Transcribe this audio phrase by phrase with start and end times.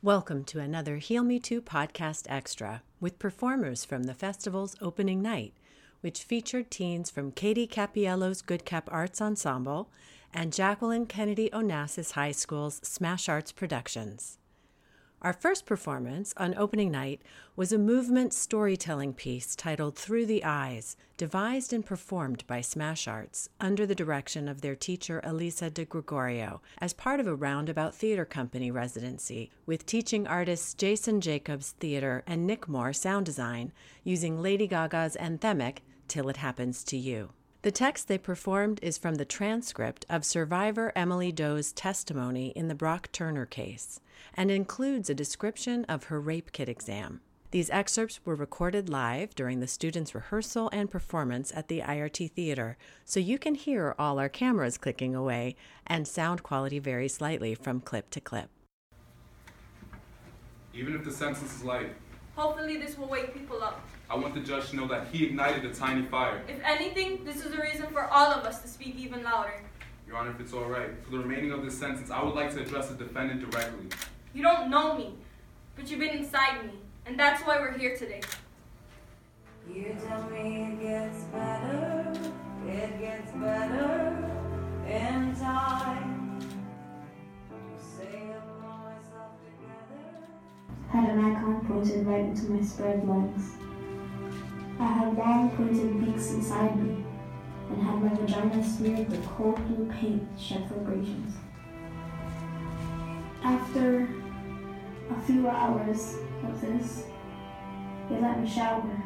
[0.00, 5.54] Welcome to another Heal Me Too podcast extra with performers from the festival's opening night,
[6.02, 9.90] which featured teens from Katie Cappiello's Good Cap Arts Ensemble
[10.32, 14.38] and Jacqueline Kennedy Onassis High School's Smash Arts Productions.
[15.20, 17.20] Our first performance on opening night
[17.56, 23.48] was a movement storytelling piece titled Through the Eyes, devised and performed by Smash Arts
[23.58, 28.24] under the direction of their teacher Elisa de Gregorio as part of a Roundabout Theater
[28.24, 33.72] Company residency with teaching artists Jason Jacobs Theater and Nick Moore sound design
[34.04, 37.30] using Lady Gaga's anthemic Till It Happens to You.
[37.62, 42.74] The text they performed is from the transcript of survivor Emily Doe's testimony in the
[42.74, 43.98] Brock Turner case
[44.34, 47.20] and includes a description of her rape kit exam.
[47.50, 52.76] These excerpts were recorded live during the students' rehearsal and performance at the IRT Theater,
[53.04, 57.80] so you can hear all our cameras clicking away, and sound quality varies slightly from
[57.80, 58.50] clip to clip.
[60.74, 61.96] Even if the sentence is light,
[62.38, 63.80] Hopefully, this will wake people up.
[64.08, 66.40] I want the judge to know that he ignited a tiny fire.
[66.46, 69.60] If anything, this is a reason for all of us to speak even louder.
[70.06, 72.54] Your Honor, if it's all right, for the remaining of this sentence, I would like
[72.54, 73.88] to address the defendant directly.
[74.34, 75.14] You don't know me,
[75.74, 76.74] but you've been inside me,
[77.06, 78.20] and that's why we're here today.
[79.68, 82.12] You tell me it gets better,
[82.68, 84.16] it gets better
[84.86, 86.17] in time.
[90.90, 93.52] Had a Nikon pointed right into my spread legs.
[94.80, 97.04] I had long pointed beaks inside me
[97.70, 101.34] and had my vagina smeared with cold blue paint shed vibrations.
[103.42, 104.08] After
[105.10, 106.16] a few hours
[106.46, 107.04] of this,
[108.08, 109.02] they let me shower.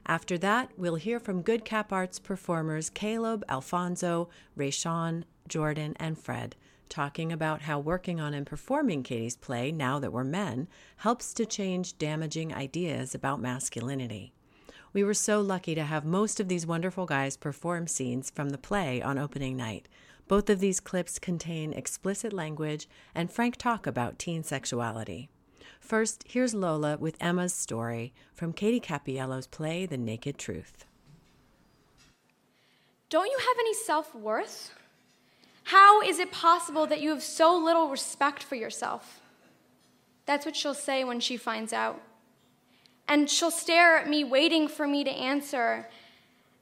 [0.06, 6.56] After that, we'll hear from Good Cap Arts performers Caleb, Alfonso, Rayshawn, Jordan, and Fred
[6.88, 10.68] talking about how working on and performing Katie's play, Now That We're Men,
[10.98, 14.32] helps to change damaging ideas about masculinity.
[14.92, 18.58] We were so lucky to have most of these wonderful guys perform scenes from the
[18.58, 19.86] play on opening night.
[20.26, 25.28] Both of these clips contain explicit language and frank talk about teen sexuality.
[25.80, 30.84] First, here's Lola with Emma's story from Katie Cappiello's play The Naked Truth.
[33.10, 34.77] Don't you have any self worth?
[35.68, 39.20] How is it possible that you have so little respect for yourself?
[40.24, 42.00] That's what she'll say when she finds out.
[43.06, 45.86] And she'll stare at me, waiting for me to answer.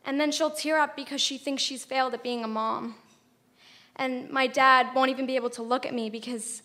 [0.05, 2.97] And then she'll tear up because she thinks she's failed at being a mom.
[3.95, 6.63] And my dad won't even be able to look at me because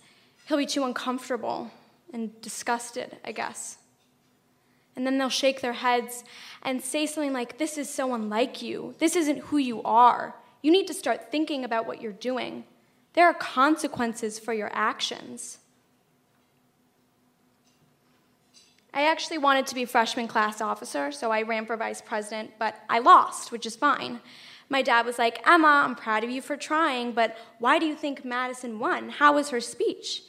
[0.48, 1.70] he'll be too uncomfortable
[2.12, 3.78] and disgusted, I guess.
[4.96, 6.24] And then they'll shake their heads
[6.64, 8.96] and say something like, This is so unlike you.
[8.98, 10.34] This isn't who you are.
[10.62, 12.64] You need to start thinking about what you're doing.
[13.14, 15.58] There are consequences for your actions.
[18.94, 22.76] I actually wanted to be freshman class officer, so I ran for vice president, but
[22.90, 24.20] I lost, which is fine.
[24.70, 27.96] My dad was like, Emma, I'm proud of you for trying, but why do you
[27.96, 29.10] think Madison won?
[29.10, 30.24] How was her speech?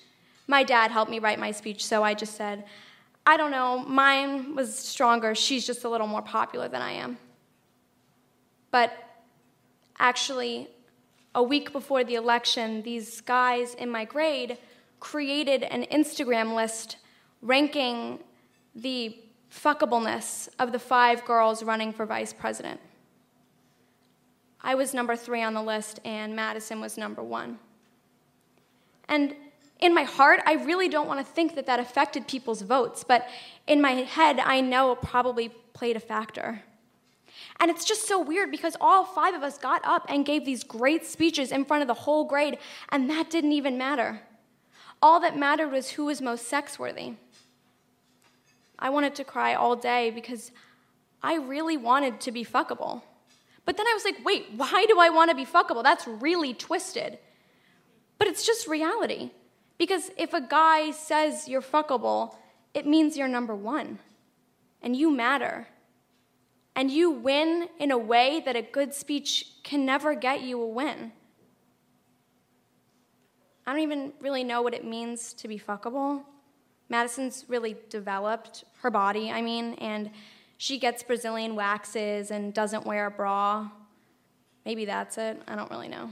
[0.47, 2.65] My dad helped me write my speech, so I just said,
[3.25, 5.35] I don't know, mine was stronger.
[5.35, 7.19] She's just a little more popular than I am.
[8.71, 8.93] But
[10.03, 10.69] actually,
[11.35, 14.59] a week before the election, these guys in my grade
[15.01, 16.97] created an Instagram list
[17.41, 18.19] ranking
[18.75, 19.17] the
[19.51, 22.81] fuckableness of the five girls running for vice president.
[24.61, 27.59] I was number three on the list, and Madison was number one.
[29.09, 29.35] And
[29.81, 33.29] in my heart, I really don't want to think that that affected people's votes, but
[33.67, 36.63] in my head, I know it probably played a factor.
[37.61, 40.65] And it's just so weird because all five of us got up and gave these
[40.65, 42.59] great speeches in front of the whole grade,
[42.91, 44.23] and that didn't even matter.
[45.01, 47.15] All that mattered was who was most sex worthy.
[48.79, 50.51] I wanted to cry all day because
[51.23, 53.03] I really wanted to be fuckable.
[53.65, 55.83] But then I was like, wait, why do I want to be fuckable?
[55.83, 57.19] That's really twisted.
[58.19, 59.31] But it's just reality.
[59.79, 62.35] Because if a guy says you're fuckable,
[62.75, 63.99] it means you're number one.
[64.83, 65.69] And you matter.
[66.75, 70.67] And you win in a way that a good speech can never get you a
[70.67, 71.13] win.
[73.67, 76.23] I don't even really know what it means to be fuckable.
[76.89, 80.11] Madison's really developed her body, I mean, and
[80.59, 83.71] she gets Brazilian waxes and doesn't wear a bra.
[84.65, 85.41] Maybe that's it.
[85.47, 86.11] I don't really know.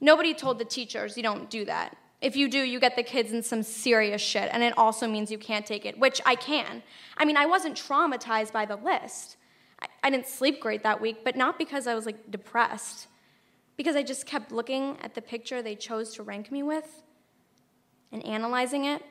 [0.00, 1.96] Nobody told the teachers you don't do that.
[2.20, 5.30] If you do, you get the kids in some serious shit, and it also means
[5.30, 6.82] you can't take it, which I can.
[7.16, 9.36] I mean, I wasn't traumatized by the list.
[9.80, 13.08] I, I didn't sleep great that week, but not because I was like depressed,
[13.76, 17.02] because I just kept looking at the picture they chose to rank me with
[18.12, 19.02] and analyzing it.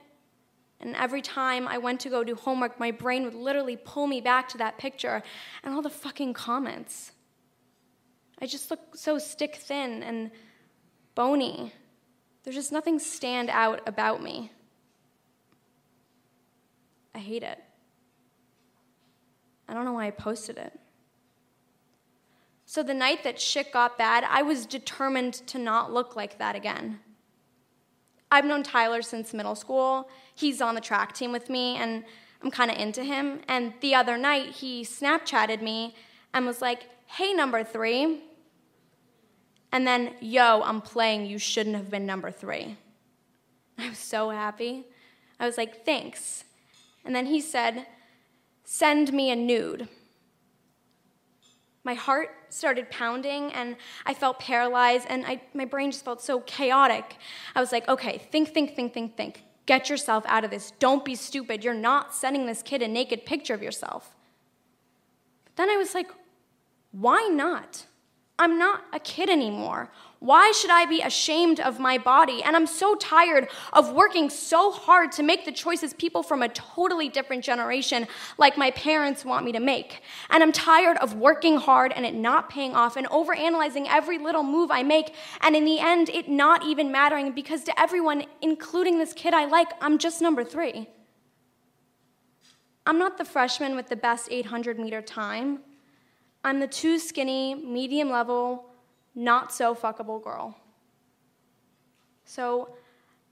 [0.80, 4.20] And every time I went to go do homework, my brain would literally pull me
[4.20, 5.22] back to that picture
[5.64, 7.12] and all the fucking comments.
[8.42, 10.32] I just look so stick thin and
[11.14, 11.72] bony.
[12.46, 14.52] There's just nothing stand out about me.
[17.16, 17.58] I hate it.
[19.68, 20.80] I don't know why I posted it.
[22.68, 26.56] So the night that shit got bad, I was determined to not look like that
[26.56, 27.00] again.
[28.30, 30.08] I've known Tyler since middle school.
[30.36, 32.04] He's on the track team with me, and
[32.44, 33.40] I'm kind of into him.
[33.48, 35.96] And the other night, he Snapchatted me
[36.32, 38.22] and was like, hey, number three.
[39.76, 42.78] And then, yo, I'm playing, you shouldn't have been number three.
[43.78, 44.86] I was so happy.
[45.38, 46.46] I was like, thanks.
[47.04, 47.86] And then he said,
[48.64, 49.90] send me a nude.
[51.84, 53.76] My heart started pounding and
[54.06, 57.18] I felt paralyzed and I, my brain just felt so chaotic.
[57.54, 59.44] I was like, okay, think, think, think, think, think.
[59.66, 60.72] Get yourself out of this.
[60.80, 61.66] Don't be stupid.
[61.66, 64.16] You're not sending this kid a naked picture of yourself.
[65.44, 66.08] But then I was like,
[66.94, 67.88] why not?
[68.38, 69.90] I'm not a kid anymore.
[70.20, 72.42] Why should I be ashamed of my body?
[72.44, 76.50] And I'm so tired of working so hard to make the choices people from a
[76.50, 80.02] totally different generation, like my parents, want me to make.
[80.30, 84.44] And I'm tired of working hard and it not paying off and overanalyzing every little
[84.44, 88.98] move I make, and in the end, it not even mattering because to everyone, including
[88.98, 90.90] this kid I like, I'm just number three.
[92.86, 95.60] I'm not the freshman with the best 800 meter time.
[96.46, 98.66] I'm the too skinny, medium level,
[99.16, 100.56] not so fuckable girl.
[102.24, 102.70] So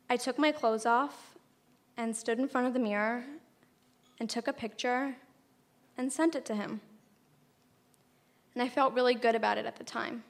[0.09, 1.35] I took my clothes off
[1.95, 3.23] and stood in front of the mirror
[4.19, 5.15] and took a picture
[5.95, 6.81] and sent it to him.
[8.55, 10.23] And I felt really good about it at the time.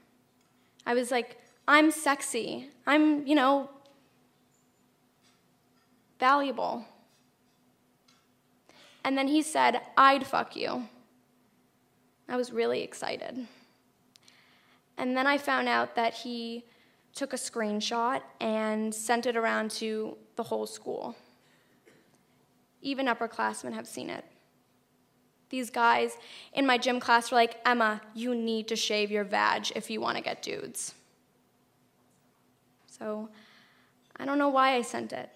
[0.86, 2.68] I was like, I'm sexy.
[2.86, 3.70] I'm, you know,
[6.20, 6.86] valuable.
[9.06, 10.90] And then he said, I'd fuck you.
[12.28, 13.48] I was really excited.
[14.98, 16.66] And then I found out that he
[17.14, 21.16] took a screenshot and sent it around to the whole school.
[22.82, 24.26] Even upperclassmen have seen it.
[25.50, 26.18] These guys
[26.54, 30.02] in my gym class were like, Emma, you need to shave your vag if you
[30.02, 30.96] want to get dudes.
[32.88, 33.30] So
[34.18, 35.30] I don't know why I sent it.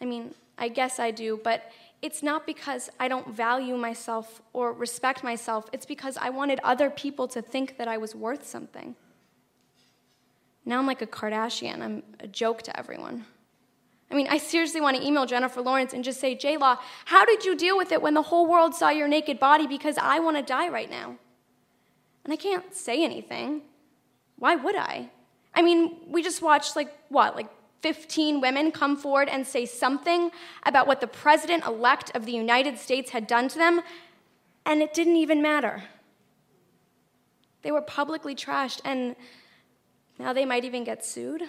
[0.00, 1.72] I mean, I guess I do, but
[2.04, 5.70] it's not because I don't value myself or respect myself.
[5.72, 8.94] It's because I wanted other people to think that I was worth something.
[10.66, 11.80] Now I'm like a Kardashian.
[11.80, 13.24] I'm a joke to everyone.
[14.10, 17.24] I mean, I seriously want to email Jennifer Lawrence and just say, J Law, how
[17.24, 20.20] did you deal with it when the whole world saw your naked body because I
[20.20, 21.16] want to die right now?
[22.22, 23.62] And I can't say anything.
[24.38, 25.08] Why would I?
[25.54, 27.48] I mean, we just watched, like, what, like
[27.84, 30.30] 15 women come forward and say something
[30.62, 33.82] about what the president elect of the United States had done to them,
[34.64, 35.82] and it didn't even matter.
[37.60, 39.14] They were publicly trashed, and
[40.18, 41.42] now they might even get sued.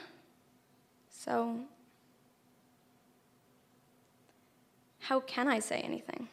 [1.10, 1.62] So,
[5.00, 6.28] how can I say anything?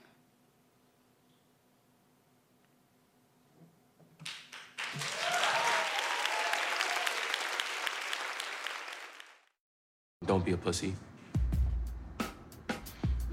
[10.32, 10.94] Don't be a pussy.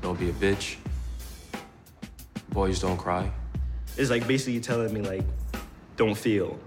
[0.02, 0.76] Don't be a bitch.
[2.50, 3.32] Boys don't cry.
[3.96, 5.24] It's like basically telling me like,
[5.96, 6.60] don't feel.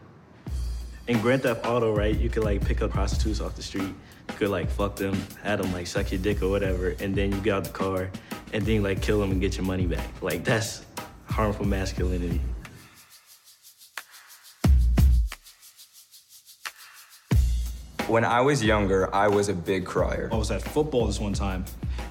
[1.06, 3.92] In Grand Theft Auto, right, you could like pick up prostitutes off the street.
[4.30, 7.30] You could like fuck them, have them like suck your dick or whatever, and then
[7.30, 8.10] you get out the car,
[8.54, 10.08] and then like kill them and get your money back.
[10.22, 10.86] Like that's
[11.26, 12.40] harmful masculinity.
[18.12, 20.28] When I was younger, I was a big crier.
[20.30, 21.64] I was at football this one time,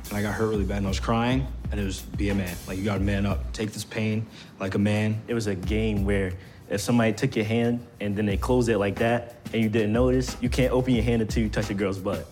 [0.10, 2.34] and I got hurt really bad, and I was crying, and it was be a
[2.34, 2.58] man.
[2.68, 4.26] Like, you gotta man up, take this pain
[4.60, 5.22] like a man.
[5.28, 6.34] It was a game where
[6.72, 9.94] if somebody took your hand and then they closed it like that and you didn't
[9.94, 12.26] notice, you can't open your hand until you touch a girl's butt.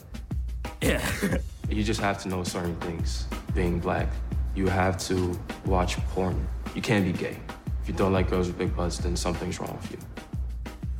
[0.81, 1.07] Yeah.
[1.69, 3.27] You just have to know certain things.
[3.53, 4.07] Being black,
[4.55, 6.47] you have to watch porn.
[6.73, 7.37] You can't be gay.
[7.83, 10.18] If you don't like girls with big butts, then something's wrong with you.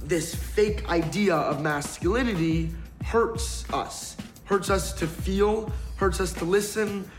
[0.09, 2.71] This fake idea of masculinity
[3.05, 4.17] hurts us.
[4.45, 7.09] Hurts us to feel, hurts us to listen.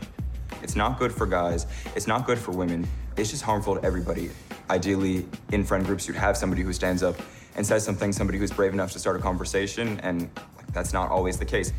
[0.61, 2.85] It's not good for guys, it's not good for women.
[3.15, 4.29] It's just harmful to everybody.
[4.69, 7.15] Ideally, in friend groups, you'd have somebody who stands up
[7.55, 11.09] and says something, somebody who's brave enough to start a conversation, and like, that's not
[11.09, 11.71] always the case.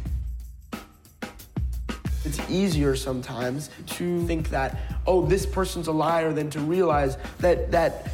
[2.24, 7.70] It's easier sometimes to think that, oh, this person's a liar than to realize that
[7.72, 8.08] that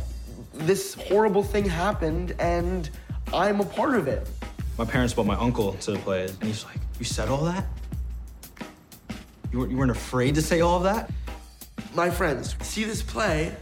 [0.59, 2.91] this horrible thing happened and
[3.33, 4.29] I'm a part of it.
[4.77, 7.67] My parents brought my uncle to the play, and he's like, You said all that?
[9.53, 11.11] You weren't, you weren't afraid to say all of that?
[11.95, 13.57] My friends see this play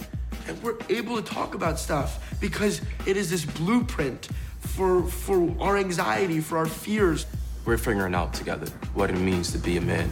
[0.49, 4.29] and we're able to talk about stuff because it is this blueprint
[4.61, 7.27] for for our anxiety, for our fears.
[7.65, 10.09] We're figuring out together what it means to be a man.